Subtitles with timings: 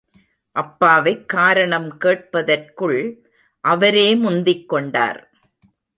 [0.55, 3.15] அப்பாவைக் காரணம் கேட்பதற்குள்
[3.61, 5.31] அவரே முந்திக் கொண்டார்.